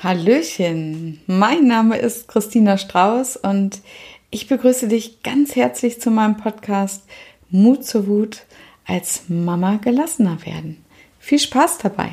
Hallöchen, 0.00 1.20
mein 1.26 1.66
Name 1.66 1.98
ist 1.98 2.28
Christina 2.28 2.78
Strauß 2.78 3.36
und 3.38 3.80
ich 4.30 4.46
begrüße 4.46 4.86
dich 4.86 5.24
ganz 5.24 5.56
herzlich 5.56 6.00
zu 6.00 6.12
meinem 6.12 6.36
Podcast 6.36 7.02
Mut 7.50 7.84
zur 7.84 8.06
Wut 8.06 8.44
als 8.86 9.22
Mama 9.26 9.80
gelassener 9.82 10.38
werden. 10.46 10.84
Viel 11.18 11.40
Spaß 11.40 11.78
dabei! 11.78 12.12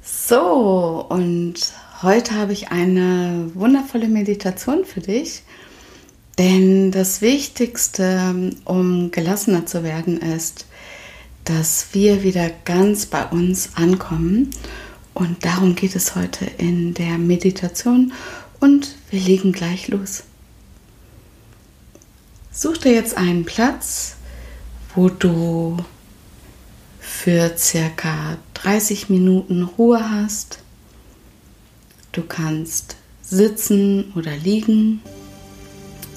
So, 0.00 1.04
und 1.10 1.56
heute 2.00 2.36
habe 2.36 2.54
ich 2.54 2.70
eine 2.70 3.50
wundervolle 3.52 4.08
Meditation 4.08 4.86
für 4.86 5.00
dich 5.00 5.42
denn 6.38 6.90
das 6.90 7.20
Wichtigste, 7.20 8.52
um 8.64 9.10
gelassener 9.10 9.66
zu 9.66 9.82
werden, 9.84 10.20
ist, 10.20 10.66
dass 11.44 11.88
wir 11.92 12.22
wieder 12.22 12.50
ganz 12.64 13.06
bei 13.06 13.24
uns 13.26 13.70
ankommen. 13.76 14.50
Und 15.12 15.44
darum 15.44 15.74
geht 15.74 15.94
es 15.94 16.16
heute 16.16 16.46
in 16.58 16.94
der 16.94 17.18
Meditation. 17.18 18.12
Und 18.58 18.96
wir 19.10 19.20
legen 19.20 19.52
gleich 19.52 19.88
los. 19.88 20.24
Such 22.50 22.78
dir 22.78 22.92
jetzt 22.92 23.16
einen 23.16 23.44
Platz, 23.44 24.16
wo 24.94 25.08
du 25.08 25.76
für 27.00 27.56
circa 27.56 28.38
30 28.54 29.10
Minuten 29.10 29.62
Ruhe 29.62 30.10
hast. 30.10 30.60
Du 32.12 32.22
kannst 32.22 32.96
sitzen 33.22 34.12
oder 34.14 34.36
liegen 34.36 35.02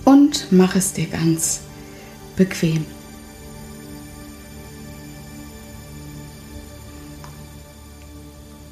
und 0.07 0.47
mach 0.51 0.73
es 0.77 0.93
dir 0.93 1.07
ganz 1.07 1.59
bequem. 2.37 2.85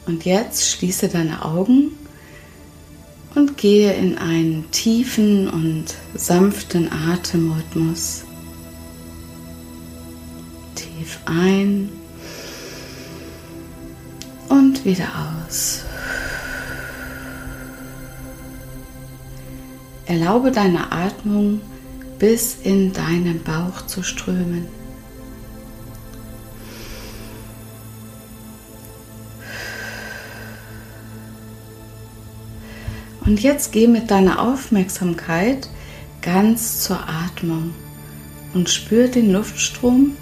Und 0.05 0.23
jetzt 0.23 0.69
schließe 0.69 1.09
deine 1.09 1.44
Augen 1.44 1.92
und 3.36 3.58
gehe 3.58 3.92
in 3.95 4.17
einen 4.17 4.72
tiefen 4.72 5.50
und 5.50 5.95
sanften 6.14 6.89
Atemrhythmus. 6.89 8.23
Tief 10.75 11.20
ein 11.25 11.89
und 14.47 14.86
wieder 14.86 15.09
aus. 15.45 15.81
Erlaube 20.06 20.52
deiner 20.52 20.92
Atmung 20.94 21.61
bis 22.20 22.58
in 22.64 22.94
deinen 22.94 23.42
Bauch 23.44 23.88
zu 23.88 24.03
strömen. 24.03 24.67
Und 33.26 33.42
jetzt 33.42 33.72
geh 33.72 33.88
mit 33.88 34.11
deiner 34.11 34.39
Aufmerksamkeit 34.39 35.67
ganz 36.22 36.81
zur 36.81 37.00
Atmung 37.09 37.73
und 38.53 38.70
spür 38.70 39.08
den 39.08 39.31
Luftstrom, 39.31 40.16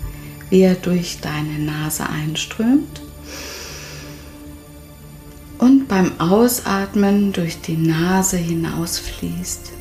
wie 0.50 0.62
er 0.62 0.76
durch 0.76 1.20
deine 1.20 1.60
Nase 1.60 2.10
einströmt 2.10 3.03
und 5.64 5.88
beim 5.88 6.20
Ausatmen 6.20 7.32
durch 7.32 7.62
die 7.62 7.78
Nase 7.78 8.36
hinausfließt. 8.36 9.72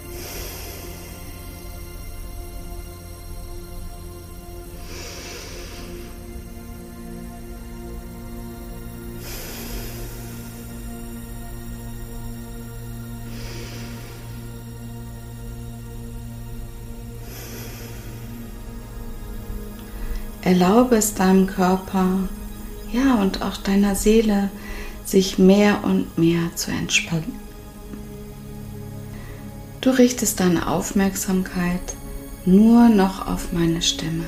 Erlaube 20.42 20.94
es 20.94 21.14
deinem 21.14 21.48
Körper, 21.48 22.28
ja, 22.92 23.16
und 23.16 23.42
auch 23.42 23.56
deiner 23.56 23.96
Seele, 23.96 24.48
sich 25.04 25.38
mehr 25.38 25.84
und 25.84 26.18
mehr 26.18 26.54
zu 26.54 26.70
entspannen. 26.70 27.34
Du 29.80 29.90
richtest 29.90 30.40
deine 30.40 30.68
Aufmerksamkeit 30.68 31.80
nur 32.44 32.88
noch 32.88 33.26
auf 33.26 33.52
meine 33.52 33.82
Stimme. 33.82 34.24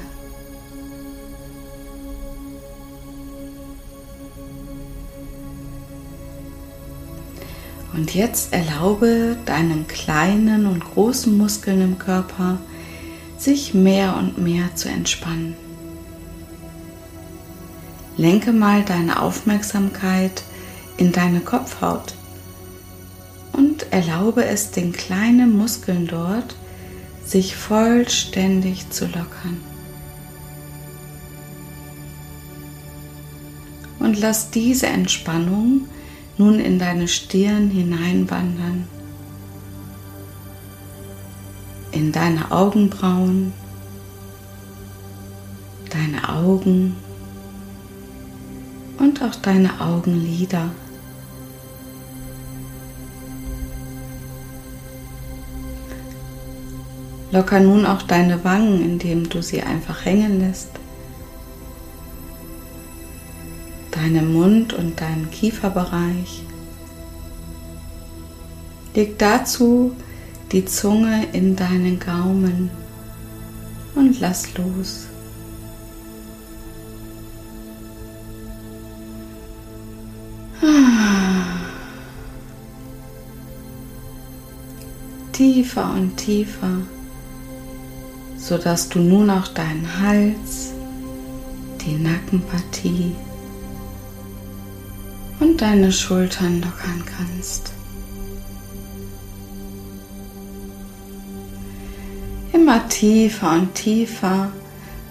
Und 7.93 8.15
jetzt 8.15 8.53
erlaube 8.53 9.37
deinen 9.47 9.87
kleinen 9.87 10.67
und 10.67 10.85
großen 10.85 11.37
Muskeln 11.37 11.81
im 11.81 11.99
Körper, 11.99 12.59
sich 13.39 13.73
mehr 13.75 14.17
und 14.17 14.39
mehr 14.39 14.75
zu 14.75 14.89
entspannen. 14.89 15.55
Lenke 18.17 18.53
mal 18.53 18.83
deine 18.83 19.21
Aufmerksamkeit 19.23 20.43
in 20.97 21.13
deine 21.13 21.41
Kopfhaut 21.41 22.15
und 23.53 23.93
erlaube 23.93 24.45
es 24.45 24.71
den 24.71 24.93
kleinen 24.93 25.57
Muskeln 25.57 26.07
dort, 26.07 26.57
sich 27.25 27.57
vollständig 27.57 28.91
zu 28.91 29.07
lockern. 29.07 29.61
Und 33.99 34.21
lass 34.21 34.51
diese 34.51 34.87
Entspannung 34.87 35.89
nun 36.37 36.59
in 36.59 36.79
deine 36.79 37.09
Stirn 37.09 37.71
hineinwandern, 37.71 38.87
in 41.93 42.13
deine 42.13 42.51
Augenbrauen, 42.51 43.53
deine 45.91 46.29
Augen 46.29 46.97
und 48.99 49.23
auch 49.23 49.35
deine 49.37 49.81
Augenlider. 49.81 50.71
Locker 57.35 57.59
nun 57.59 57.85
auch 57.85 58.03
deine 58.03 58.45
Wangen, 58.45 58.81
indem 58.81 59.29
du 59.29 59.43
sie 59.43 59.61
einfach 59.61 60.05
hängen 60.05 60.39
lässt. 60.39 60.71
Deinen 63.91 64.33
Mund 64.33 64.73
und 64.73 65.01
deinen 65.01 65.29
Kieferbereich. 65.33 66.45
Leg 68.95 69.19
dazu 69.19 69.97
die 70.53 70.65
Zunge 70.65 71.27
in 71.33 71.57
deinen 71.57 71.99
Gaumen 71.99 72.71
und 73.97 74.21
lass 74.21 74.57
los. 74.57 75.07
Tiefer 85.33 85.93
und 85.95 86.17
tiefer 86.17 86.79
sodass 88.47 88.91
du 88.91 88.99
nun 88.99 89.31
auch 89.31 89.49
deinen 89.49 89.89
Hals, 90.03 90.75
die 91.81 91.97
Nackenpartie 91.97 93.15
und 95.41 95.63
deine 95.63 95.91
Schultern 95.91 96.61
lockern 96.61 97.03
kannst. 97.07 97.73
Immer 102.53 102.87
tiefer 102.89 103.53
und 103.53 103.75
tiefer 103.75 104.53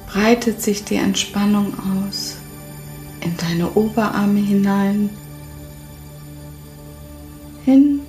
breitet 0.05 0.61
sich 0.61 0.83
die 0.83 0.97
Entspannung 0.97 1.73
aus 2.03 2.35
in 3.21 3.35
deine 3.37 3.71
Oberarme 3.71 4.41
hinein, 4.41 5.09
hin 7.65 8.01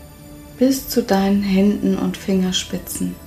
bis 0.58 0.86
zu 0.86 1.02
deinen 1.02 1.42
Händen 1.42 1.96
und 1.96 2.18
Fingerspitzen. 2.18 3.23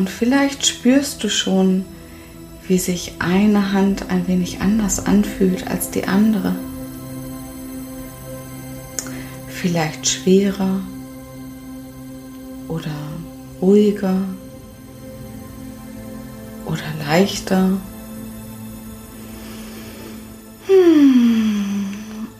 Und 0.00 0.08
vielleicht 0.08 0.66
spürst 0.66 1.22
du 1.22 1.28
schon, 1.28 1.84
wie 2.66 2.78
sich 2.78 3.16
eine 3.18 3.74
Hand 3.74 4.08
ein 4.08 4.26
wenig 4.28 4.62
anders 4.62 5.04
anfühlt 5.04 5.68
als 5.68 5.90
die 5.90 6.08
andere. 6.08 6.56
Vielleicht 9.46 10.08
schwerer 10.08 10.80
oder 12.66 12.94
ruhiger 13.60 14.22
oder 16.64 17.06
leichter. 17.06 17.72
Hm. 20.66 21.88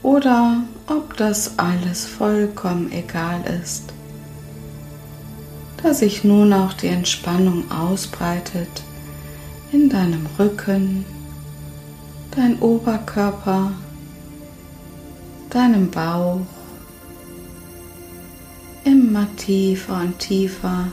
Oder 0.01 0.63
ob 0.87 1.15
das 1.15 1.59
alles 1.59 2.07
vollkommen 2.07 2.91
egal 2.91 3.43
ist 3.61 3.93
da 5.83 5.93
sich 5.93 6.23
nun 6.23 6.53
auch 6.53 6.73
die 6.73 6.87
Entspannung 6.87 7.69
ausbreitet 7.71 8.83
in 9.71 9.89
deinem 9.89 10.25
Rücken, 10.37 11.05
dein 12.35 12.59
Oberkörper, 12.59 13.71
deinem 15.49 15.89
Bauch, 15.89 16.41
immer 18.83 19.27
tiefer 19.37 20.01
und 20.01 20.19
tiefer 20.19 20.87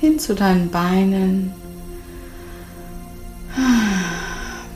hin 0.00 0.18
zu 0.18 0.34
deinen 0.34 0.70
Beinen 0.70 1.52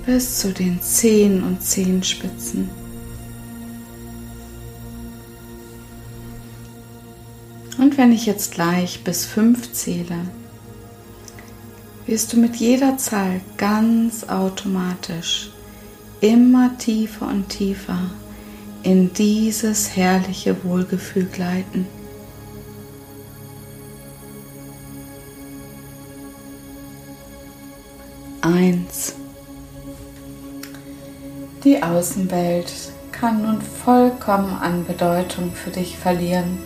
bis 0.07 0.39
zu 0.39 0.53
den 0.53 0.81
Zehen 0.81 1.43
und 1.43 1.63
Zehenspitzen. 1.63 2.80
Und 7.91 7.99
wenn 7.99 8.13
ich 8.13 8.25
jetzt 8.25 8.53
gleich 8.53 9.03
bis 9.03 9.27
fünf 9.27 9.73
zähle, 9.73 10.29
wirst 12.07 12.33
du 12.33 12.37
mit 12.37 12.55
jeder 12.55 12.97
Zahl 12.99 13.41
ganz 13.57 14.23
automatisch 14.29 15.51
immer 16.21 16.79
tiefer 16.79 17.27
und 17.27 17.49
tiefer 17.49 17.99
in 18.85 19.13
dieses 19.13 19.97
herrliche 19.97 20.63
Wohlgefühl 20.63 21.25
gleiten. 21.25 21.85
Eins. 28.41 29.17
Die 31.65 31.83
Außenwelt 31.83 32.73
kann 33.11 33.43
nun 33.43 33.61
vollkommen 33.61 34.55
an 34.61 34.87
Bedeutung 34.87 35.51
für 35.53 35.71
dich 35.71 35.99
verlieren 35.99 36.61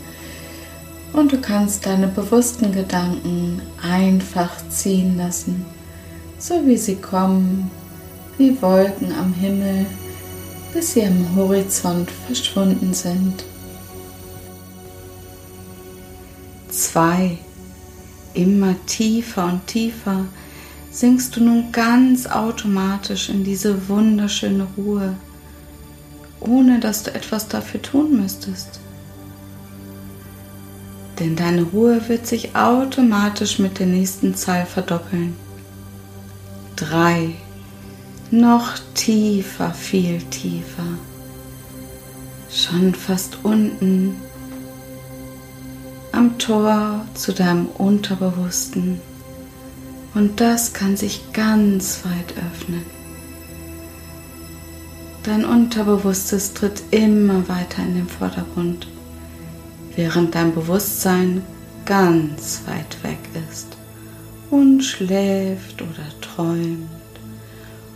und 1.15 1.33
du 1.33 1.41
kannst 1.41 1.87
deine 1.87 2.09
bewussten 2.09 2.73
Gedanken 2.73 3.63
einfach 3.81 4.51
ziehen 4.69 5.17
lassen, 5.17 5.65
so 6.39 6.67
wie 6.67 6.77
sie 6.77 6.97
kommen, 6.97 7.71
wie 8.37 8.61
Wolken 8.61 9.13
am 9.13 9.33
Himmel, 9.33 9.87
bis 10.73 10.95
sie 10.95 11.05
am 11.05 11.37
Horizont 11.37 12.11
verschwunden 12.11 12.93
sind. 12.93 13.45
2. 16.71 17.39
Immer 18.35 18.75
tiefer 18.87 19.45
und 19.45 19.67
tiefer 19.69 20.25
sinkst 20.91 21.37
du 21.37 21.45
nun 21.45 21.71
ganz 21.71 22.27
automatisch 22.27 23.29
in 23.29 23.45
diese 23.45 23.89
wunderschöne 23.89 24.67
Ruhe, 24.77 25.15
ohne 26.41 26.81
dass 26.81 27.05
du 27.05 27.15
etwas 27.15 27.47
dafür 27.47 27.81
tun 27.81 28.21
müsstest 28.21 28.81
denn 31.19 31.37
deine 31.37 31.63
Ruhe 31.63 32.09
wird 32.09 32.27
sich 32.27 32.57
automatisch 32.57 33.59
mit 33.59 33.79
der 33.79 33.87
nächsten 33.87 34.35
Zahl 34.35 34.67
verdoppeln. 34.67 35.37
Drei, 36.77 37.35
noch 38.31 38.73
tiefer, 38.95 39.73
viel 39.73 40.23
tiefer, 40.25 40.99
schon 42.51 42.95
fast 42.95 43.39
unten. 43.45 44.17
Am 46.13 46.39
Tor 46.39 47.05
zu 47.15 47.33
deinem 47.33 47.67
Unterbewussten. 47.67 49.01
Und 50.15 50.41
das 50.41 50.73
kann 50.73 50.97
sich 50.97 51.33
ganz 51.33 52.05
weit 52.05 52.39
öffnen. 52.39 52.83
Dein 55.25 55.45
Unterbewusstes 55.45 56.55
tritt 56.55 56.83
immer 56.93 57.49
weiter 57.49 57.83
in 57.83 57.95
den 57.95 58.09
Vordergrund 58.09 58.87
während 59.97 60.35
dein 60.35 60.55
Bewusstsein 60.55 61.43
ganz 61.85 62.63
weit 62.67 63.03
weg 63.03 63.19
ist 63.51 63.77
und 64.51 64.83
schläft 64.83 65.83
oder 65.83 66.09
träumt 66.21 66.89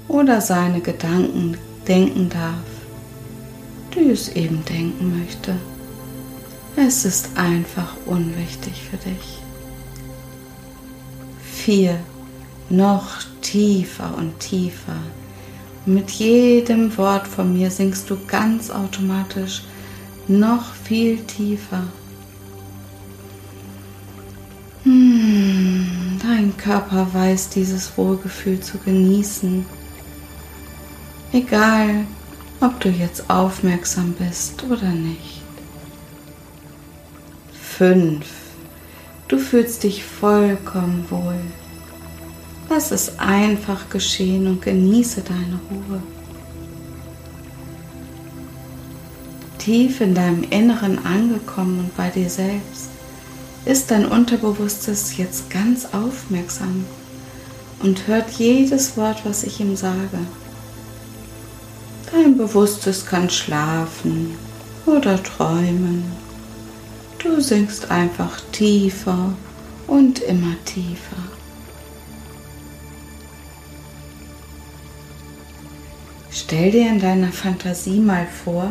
oder 0.09 0.41
seine 0.41 0.81
Gedanken 0.81 1.57
denken 1.87 2.29
darf, 2.29 2.65
die 3.95 4.11
es 4.11 4.29
eben 4.31 4.65
denken 4.65 5.21
möchte. 5.21 5.55
Es 6.77 7.05
ist 7.05 7.31
einfach 7.37 7.97
unwichtig 8.07 8.75
für 8.89 8.97
dich. 8.99 9.43
4. 11.55 11.99
Noch 12.71 13.23
tiefer 13.43 14.15
und 14.17 14.39
tiefer. 14.39 14.97
Mit 15.87 16.11
jedem 16.11 16.97
Wort 16.97 17.27
von 17.27 17.53
mir 17.53 17.71
singst 17.71 18.11
du 18.11 18.17
ganz 18.27 18.71
automatisch 18.71 19.63
noch 20.29 20.75
viel 20.75 21.19
tiefer. 21.25 21.85
Hm, 24.85 26.19
dein 26.23 26.57
Körper 26.57 27.09
weiß 27.13 27.51
dieses 27.51 27.97
Wohlgefühl 27.97 28.61
zu 28.61 28.79
genießen. 28.79 29.65
Egal, 31.33 32.07
ob 32.61 32.81
du 32.81 32.89
jetzt 32.89 33.29
aufmerksam 33.29 34.15
bist 34.19 34.65
oder 34.65 34.91
nicht. 34.91 35.43
5. 37.79 38.27
Du 39.29 39.39
fühlst 39.39 39.83
dich 39.85 40.05
vollkommen 40.05 41.07
wohl. 41.11 41.41
Lass 42.71 42.91
es 42.91 43.19
einfach 43.19 43.89
geschehen 43.89 44.47
und 44.47 44.63
genieße 44.63 45.23
deine 45.23 45.59
Ruhe. 45.71 46.03
Tief 49.69 50.01
in 50.01 50.15
deinem 50.15 50.45
Inneren 50.45 51.05
angekommen 51.05 51.79
und 51.81 51.95
bei 51.95 52.09
dir 52.09 52.31
selbst, 52.31 52.89
ist 53.67 53.91
dein 53.91 54.07
Unterbewusstes 54.07 55.19
jetzt 55.19 55.51
ganz 55.51 55.89
aufmerksam 55.93 56.87
und 57.83 58.07
hört 58.07 58.31
jedes 58.31 58.97
Wort, 58.97 59.27
was 59.27 59.45
ich 59.45 59.61
ihm 59.61 59.77
sage. 59.77 60.21
Dein 62.11 62.39
Bewusstes 62.39 63.05
kann 63.05 63.29
schlafen 63.29 64.39
oder 64.87 65.23
träumen. 65.23 66.03
Du 67.19 67.39
sinkst 67.39 67.91
einfach 67.91 68.41
tiefer 68.53 69.35
und 69.87 70.21
immer 70.21 70.55
tiefer. 70.65 71.23
Stell 76.31 76.71
dir 76.71 76.89
in 76.89 77.01
deiner 77.01 77.33
Fantasie 77.33 78.01
mal 78.01 78.27
vor, 78.27 78.71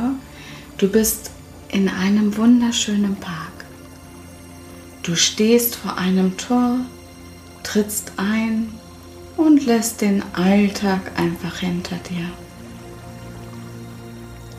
Du 0.78 0.88
bist 0.88 1.32
in 1.70 1.90
einem 1.90 2.38
wunderschönen 2.38 3.16
Park. 3.16 3.66
Du 5.02 5.16
stehst 5.16 5.76
vor 5.76 5.98
einem 5.98 6.38
Tor, 6.38 6.82
trittst 7.64 8.12
ein 8.18 8.70
und 9.38 9.66
lässt 9.66 10.02
den 10.02 10.22
Alltag 10.34 11.02
einfach 11.18 11.58
hinter 11.58 11.96
dir. 11.96 12.30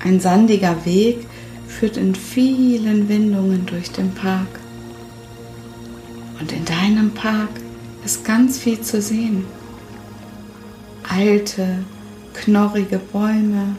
Ein 0.00 0.18
sandiger 0.18 0.84
Weg 0.84 1.24
führt 1.68 1.96
in 1.96 2.16
vielen 2.16 3.08
Windungen 3.08 3.64
durch 3.66 3.92
den 3.92 4.12
Park. 4.12 4.58
Und 6.40 6.50
in 6.50 6.64
deinem 6.64 7.12
Park 7.12 7.50
ist 8.04 8.24
ganz 8.24 8.58
viel 8.58 8.80
zu 8.80 9.00
sehen. 9.00 9.44
Alte, 11.08 11.84
knorrige 12.34 12.98
Bäume, 12.98 13.76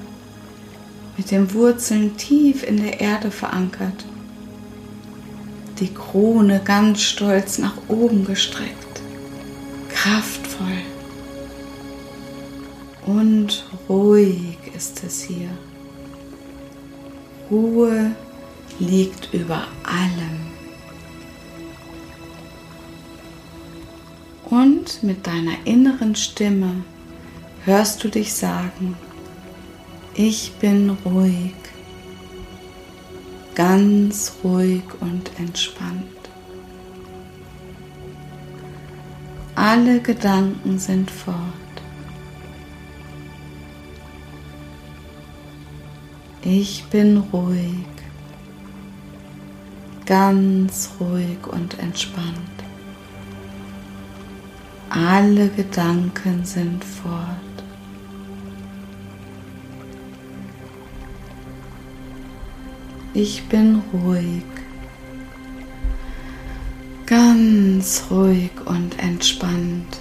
mit 1.20 1.32
den 1.32 1.54
Wurzeln 1.54 2.16
tief 2.16 2.64
in 2.64 2.78
der 2.82 3.02
Erde 3.02 3.30
verankert, 3.30 4.06
die 5.82 5.94
Krone 5.94 6.62
ganz 6.64 7.02
stolz 7.02 7.58
nach 7.58 7.74
oben 7.90 8.24
gestreckt, 8.24 9.02
kraftvoll 9.90 10.78
und 13.06 13.66
ruhig 13.90 14.56
ist 14.74 15.04
es 15.04 15.22
hier. 15.22 15.50
Ruhe 17.52 18.12
liegt 18.80 19.34
über 19.34 19.68
allem. 19.84 20.40
Und 24.46 25.04
mit 25.04 25.28
deiner 25.28 25.66
inneren 25.66 26.16
Stimme 26.16 26.86
hörst 27.66 28.06
du 28.06 28.08
dich 28.08 28.34
sagen, 28.34 28.96
ich 30.22 30.52
bin 30.60 30.90
ruhig, 31.06 31.56
ganz 33.56 34.34
ruhig 34.44 34.84
und 35.00 35.32
entspannt. 35.40 36.04
Alle 39.56 40.02
Gedanken 40.02 40.78
sind 40.78 41.10
fort. 41.10 41.38
Ich 46.42 46.84
bin 46.92 47.16
ruhig, 47.32 47.88
ganz 50.06 50.90
ruhig 51.00 51.48
und 51.48 51.80
entspannt. 51.80 52.58
Alle 54.90 55.48
Gedanken 55.48 56.44
sind 56.44 56.84
fort. 56.84 57.49
Ich 63.14 63.48
bin 63.48 63.82
ruhig, 63.94 64.44
Ganz 67.10 68.04
ruhig 68.12 68.52
und 68.66 69.00
entspannt. 69.00 69.98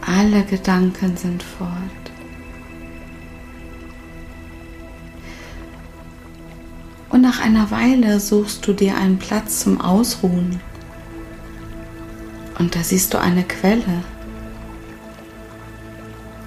Alle 0.00 0.44
Gedanken 0.44 1.16
sind 1.16 1.42
fort. 1.42 1.70
Und 7.10 7.22
nach 7.22 7.40
einer 7.40 7.72
Weile 7.72 8.20
suchst 8.20 8.64
du 8.64 8.72
dir 8.72 8.96
einen 8.96 9.18
Platz 9.18 9.64
zum 9.64 9.80
Ausruhen. 9.80 10.60
Und 12.60 12.76
da 12.76 12.84
siehst 12.84 13.12
du 13.12 13.20
eine 13.20 13.42
Quelle. 13.42 14.04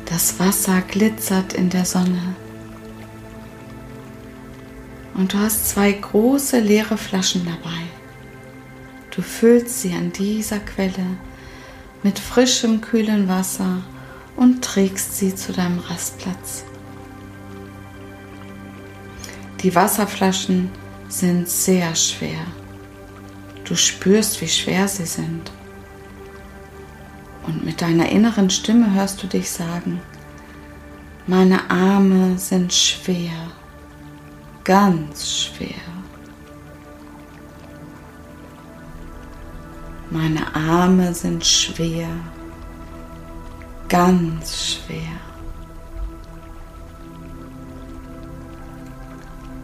Das 0.06 0.40
Wasser 0.40 0.82
glitzert 0.82 1.52
in 1.52 1.70
der 1.70 1.84
Sonne. 1.84 2.38
Und 5.16 5.34
du 5.34 5.40
hast 5.40 5.70
zwei 5.70 5.92
große 5.92 6.60
leere 6.60 6.98
Flaschen 6.98 7.46
dabei. 7.46 7.78
Du 9.12 9.22
füllst 9.22 9.82
sie 9.82 9.94
an 9.94 10.12
dieser 10.12 10.60
Quelle 10.60 11.06
mit 12.04 12.20
frischem, 12.20 12.82
kühlen 12.82 13.28
Wasser 13.28 13.82
und 14.36 14.64
trägst 14.64 15.18
sie 15.18 15.34
zu 15.34 15.54
deinem 15.54 15.80
Rastplatz. 15.80 16.66
Die 19.62 19.74
Wasserflaschen 19.74 20.70
sind 21.08 21.48
sehr 21.48 21.96
schwer. 21.96 22.46
Du 23.64 23.76
spürst, 23.76 24.42
wie 24.42 24.48
schwer 24.48 24.88
sie 24.88 25.06
sind. 25.06 25.52
Und 27.48 27.66
mit 27.66 27.82
deiner 27.82 28.10
inneren 28.10 28.50
Stimme 28.50 28.94
hörst 28.94 29.24
du 29.24 29.28
dich 29.28 29.50
sagen, 29.50 30.02
meine 31.26 31.72
Arme 31.72 32.38
sind 32.38 32.74
schwer, 32.74 33.32
ganz 34.66 35.44
schwer. 35.44 35.70
Meine 40.10 40.56
Arme 40.56 41.14
sind 41.14 41.46
schwer, 41.46 42.10
ganz 43.88 44.74
schwer. 44.74 45.20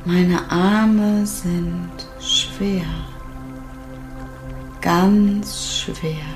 Meine 0.06 0.40
Arme 0.52 1.26
sind 1.26 1.90
schwer, 2.20 2.86
ganz 4.82 5.80
schwer. 5.80 6.28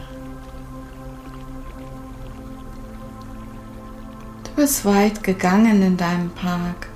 Du 4.44 4.52
bist 4.56 4.86
weit 4.86 5.22
gegangen 5.24 5.82
in 5.84 5.98
deinem 5.98 6.30
Park, 6.32 6.88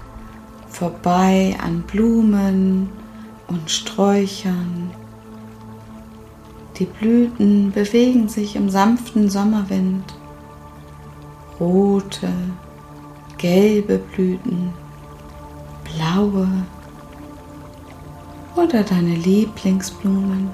vorbei 0.80 1.58
an 1.62 1.82
Blumen 1.82 2.90
und 3.50 3.70
Sträuchern. 3.70 4.92
Die 6.78 6.86
Blüten 6.86 7.74
bewegen 7.74 8.30
sich 8.30 8.56
im 8.56 8.70
sanften 8.70 9.30
Sommerwind. 9.30 10.06
Rote, 11.60 12.32
gelbe 13.38 13.98
Blüten, 13.98 14.72
blaue 15.84 16.48
oder 18.56 18.84
deine 18.84 19.16
Lieblingsblumen. 19.16 20.50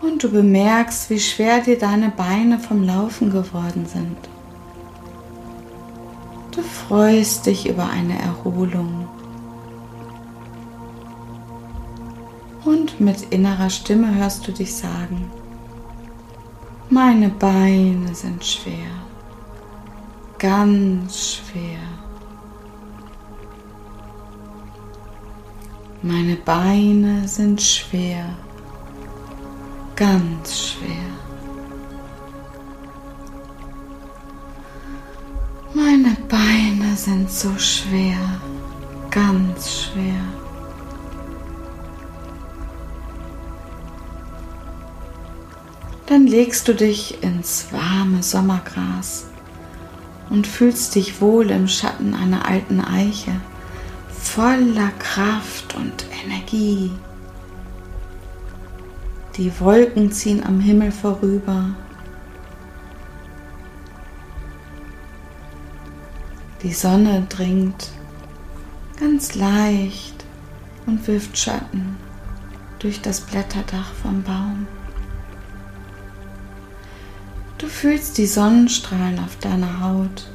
Und 0.00 0.22
du 0.22 0.30
bemerkst, 0.30 1.10
wie 1.10 1.18
schwer 1.18 1.60
dir 1.60 1.76
deine 1.76 2.10
Beine 2.10 2.60
vom 2.60 2.84
Laufen 2.84 3.32
geworden 3.32 3.84
sind. 3.86 4.37
Du 6.50 6.62
freust 6.62 7.46
dich 7.46 7.68
über 7.68 7.88
eine 7.88 8.18
Erholung. 8.18 9.08
Und 12.64 13.00
mit 13.00 13.22
innerer 13.30 13.70
Stimme 13.70 14.14
hörst 14.14 14.46
du 14.46 14.52
dich 14.52 14.74
sagen, 14.74 15.30
meine 16.90 17.28
Beine 17.28 18.14
sind 18.14 18.44
schwer, 18.44 18.90
ganz 20.38 21.36
schwer. 21.36 21.78
Meine 26.02 26.36
Beine 26.36 27.26
sind 27.28 27.60
schwer, 27.60 28.24
ganz 29.96 30.68
schwer. 30.68 31.27
Meine 35.74 36.16
Beine 36.28 36.96
sind 36.96 37.30
so 37.30 37.50
schwer, 37.58 38.40
ganz 39.10 39.82
schwer. 39.82 40.20
Dann 46.06 46.26
legst 46.26 46.68
du 46.68 46.74
dich 46.74 47.22
ins 47.22 47.66
warme 47.70 48.22
Sommergras 48.22 49.26
und 50.30 50.46
fühlst 50.46 50.94
dich 50.94 51.20
wohl 51.20 51.50
im 51.50 51.68
Schatten 51.68 52.14
einer 52.14 52.48
alten 52.48 52.80
Eiche, 52.80 53.32
voller 54.08 54.90
Kraft 54.98 55.76
und 55.76 56.06
Energie. 56.24 56.90
Die 59.36 59.52
Wolken 59.60 60.10
ziehen 60.12 60.42
am 60.42 60.60
Himmel 60.60 60.92
vorüber. 60.92 61.74
Die 66.62 66.72
Sonne 66.72 67.24
dringt 67.28 67.90
ganz 68.98 69.36
leicht 69.36 70.24
und 70.86 71.06
wirft 71.06 71.38
Schatten 71.38 71.96
durch 72.80 73.00
das 73.00 73.20
Blätterdach 73.20 73.92
vom 74.02 74.24
Baum. 74.24 74.66
Du 77.58 77.68
fühlst 77.68 78.18
die 78.18 78.26
Sonnenstrahlen 78.26 79.20
auf 79.20 79.36
deiner 79.36 79.80
Haut. 79.80 80.28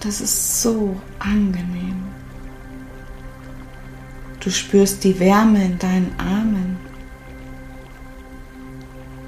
Das 0.00 0.20
ist 0.20 0.62
so 0.62 1.00
angenehm. 1.18 2.04
Du 4.38 4.50
spürst 4.50 5.02
die 5.02 5.18
Wärme 5.18 5.64
in 5.64 5.78
deinen 5.78 6.14
Armen. 6.18 6.76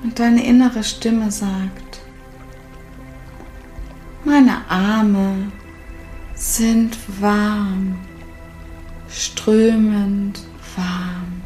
Und 0.04 0.18
deine 0.18 0.44
innere 0.44 0.84
Stimme 0.84 1.30
sagt, 1.32 2.00
meine 4.24 4.58
Arme 4.68 5.50
sind 6.40 6.96
warm, 7.20 7.98
strömend 9.10 10.40
warm. 10.74 11.42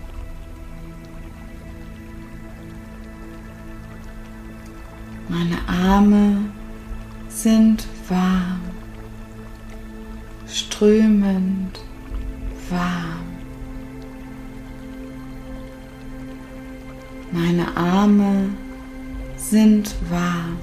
Meine 5.29 5.59
Arme 5.67 6.45
sind 7.29 7.89
warm, 8.09 8.61
strömend 10.47 11.81
warm. 12.71 13.25
Meine 17.33 17.77
Arme 17.77 18.51
sind 19.37 19.93
warm, 20.09 20.57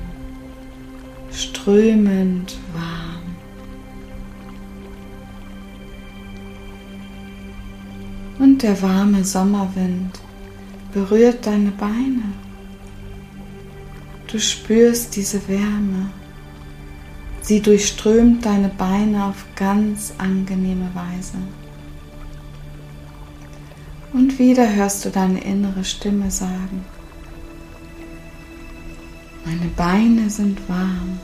strömend 1.31 2.57
warm. 2.73 2.80
Der 8.61 8.79
warme 8.83 9.25
Sommerwind 9.25 10.19
berührt 10.93 11.47
deine 11.47 11.71
Beine. 11.71 12.21
Du 14.27 14.39
spürst 14.39 15.15
diese 15.15 15.47
Wärme. 15.47 16.11
Sie 17.41 17.59
durchströmt 17.59 18.45
deine 18.45 18.69
Beine 18.69 19.25
auf 19.25 19.45
ganz 19.55 20.13
angenehme 20.19 20.91
Weise. 20.93 21.37
Und 24.13 24.37
wieder 24.37 24.71
hörst 24.75 25.05
du 25.05 25.09
deine 25.09 25.43
innere 25.43 25.83
Stimme 25.83 26.29
sagen, 26.29 26.85
meine 29.43 29.71
Beine 29.75 30.29
sind 30.29 30.69
warm, 30.69 31.19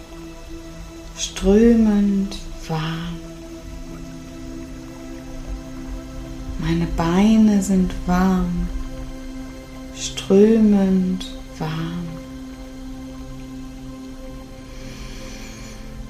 strömend 1.16 2.36
warm. 2.68 3.27
Meine 6.70 6.88
Beine 6.98 7.64
sind 7.64 7.94
warm, 8.08 8.68
strömend 9.96 11.26
warm. 11.58 12.10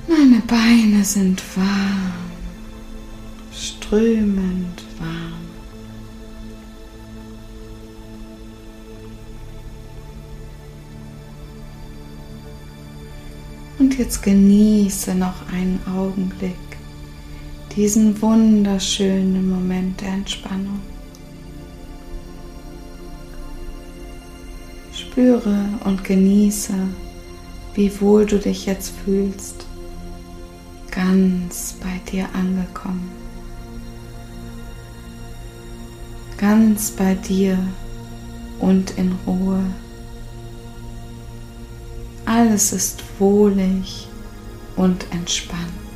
Meine 0.08 0.42
Beine 0.48 1.04
sind 1.04 1.44
warm, 1.56 2.12
strömend 3.54 4.84
warm. 4.98 5.46
Und 13.78 13.96
jetzt 14.00 14.24
genieße 14.24 15.14
noch 15.14 15.48
einen 15.54 15.80
Augenblick 15.86 16.67
diesen 17.78 18.20
wunderschönen 18.24 19.52
Moment 19.52 20.02
der 20.02 20.10
Entspannung. 20.10 20.80
Spüre 24.92 25.64
und 25.86 26.04
genieße, 26.04 26.74
wie 27.76 28.02
wohl 28.02 28.26
du 28.26 28.40
dich 28.40 28.66
jetzt 28.66 28.94
fühlst, 29.06 29.68
ganz 30.90 31.76
bei 31.80 32.12
dir 32.12 32.28
angekommen, 32.34 33.12
ganz 36.38 36.90
bei 36.90 37.14
dir 37.14 37.60
und 38.60 38.98
in 38.98 39.12
Ruhe. 39.28 39.64
Alles 42.26 42.74
ist 42.74 43.04
wohlig 43.20 44.08
und 44.76 45.06
entspannt. 45.12 45.87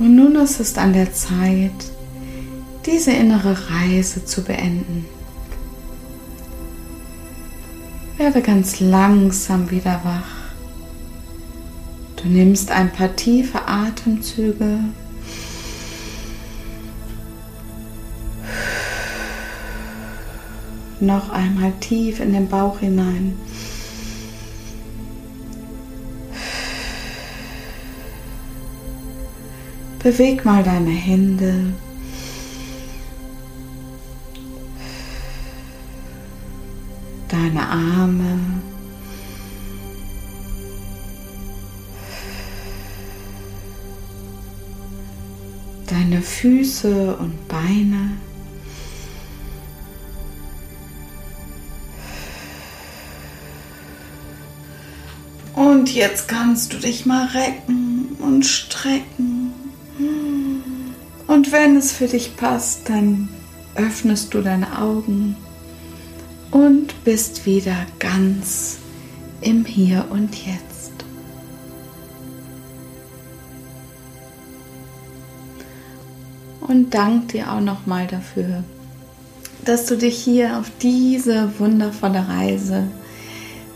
Und 0.00 0.16
nun 0.16 0.34
ist 0.36 0.60
es 0.60 0.78
an 0.78 0.94
der 0.94 1.12
Zeit, 1.12 1.70
diese 2.86 3.12
innere 3.12 3.54
Reise 3.68 4.24
zu 4.24 4.42
beenden. 4.42 5.04
Werde 8.16 8.40
ganz 8.40 8.80
langsam 8.80 9.70
wieder 9.70 10.00
wach. 10.02 10.40
Du 12.16 12.28
nimmst 12.28 12.70
ein 12.70 12.90
paar 12.90 13.14
tiefe 13.14 13.66
Atemzüge. 13.66 14.78
Noch 21.00 21.28
einmal 21.28 21.72
tief 21.80 22.20
in 22.20 22.32
den 22.32 22.48
Bauch 22.48 22.78
hinein. 22.78 23.36
Beweg 30.02 30.46
mal 30.46 30.62
deine 30.62 30.90
Hände. 30.90 31.74
Deine 37.28 37.68
Arme. 37.68 38.38
Deine 45.86 46.22
Füße 46.22 47.16
und 47.16 47.46
Beine. 47.46 48.12
Und 55.54 55.94
jetzt 55.94 56.26
kannst 56.26 56.72
du 56.72 56.78
dich 56.78 57.04
mal 57.04 57.26
recken 57.26 58.16
und 58.18 58.46
strecken. 58.46 59.49
Und 61.30 61.52
wenn 61.52 61.76
es 61.76 61.92
für 61.92 62.08
dich 62.08 62.36
passt, 62.36 62.88
dann 62.88 63.28
öffnest 63.76 64.34
du 64.34 64.42
deine 64.42 64.80
Augen 64.80 65.36
und 66.50 67.04
bist 67.04 67.46
wieder 67.46 67.76
ganz 68.00 68.78
im 69.40 69.64
Hier 69.64 70.06
und 70.10 70.34
Jetzt. 70.34 70.90
Und 76.62 76.92
dank 76.94 77.28
dir 77.28 77.52
auch 77.52 77.60
nochmal 77.60 78.08
dafür, 78.08 78.64
dass 79.64 79.86
du 79.86 79.96
dich 79.96 80.18
hier 80.18 80.58
auf 80.58 80.66
diese 80.82 81.60
wundervolle 81.60 82.26
Reise 82.26 82.88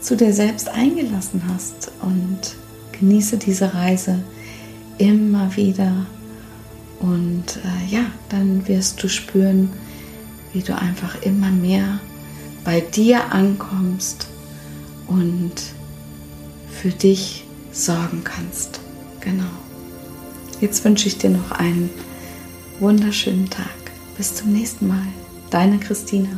zu 0.00 0.16
dir 0.16 0.32
selbst 0.32 0.70
eingelassen 0.70 1.40
hast 1.54 1.92
und 2.02 2.56
genieße 2.98 3.36
diese 3.36 3.74
Reise 3.74 4.24
immer 4.98 5.54
wieder 5.54 6.04
und 7.04 7.58
äh, 7.64 7.94
ja, 7.94 8.06
dann 8.30 8.66
wirst 8.66 9.02
du 9.02 9.08
spüren, 9.08 9.70
wie 10.54 10.62
du 10.62 10.76
einfach 10.76 11.20
immer 11.22 11.50
mehr 11.50 12.00
bei 12.64 12.80
dir 12.80 13.30
ankommst 13.32 14.26
und 15.06 15.52
für 16.70 16.88
dich 16.88 17.44
sorgen 17.72 18.22
kannst. 18.24 18.80
Genau. 19.20 19.50
Jetzt 20.60 20.82
wünsche 20.84 21.08
ich 21.08 21.18
dir 21.18 21.30
noch 21.30 21.50
einen 21.50 21.90
wunderschönen 22.80 23.50
Tag. 23.50 23.68
Bis 24.16 24.36
zum 24.36 24.52
nächsten 24.52 24.88
Mal. 24.88 25.06
Deine 25.50 25.78
Christina. 25.78 26.30